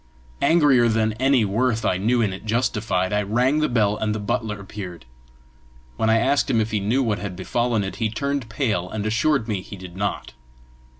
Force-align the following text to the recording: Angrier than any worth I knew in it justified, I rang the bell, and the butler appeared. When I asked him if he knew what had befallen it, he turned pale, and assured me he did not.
Angrier 0.41 0.87
than 0.89 1.13
any 1.19 1.45
worth 1.45 1.85
I 1.85 1.97
knew 1.97 2.23
in 2.23 2.33
it 2.33 2.43
justified, 2.43 3.13
I 3.13 3.21
rang 3.21 3.59
the 3.59 3.69
bell, 3.69 3.97
and 3.97 4.15
the 4.15 4.19
butler 4.19 4.59
appeared. 4.59 5.05
When 5.95 6.09
I 6.09 6.17
asked 6.17 6.49
him 6.49 6.59
if 6.59 6.71
he 6.71 6.79
knew 6.79 7.03
what 7.03 7.19
had 7.19 7.35
befallen 7.35 7.83
it, 7.83 7.97
he 7.97 8.09
turned 8.09 8.49
pale, 8.49 8.89
and 8.89 9.05
assured 9.05 9.47
me 9.47 9.61
he 9.61 9.75
did 9.75 9.95
not. 9.95 10.33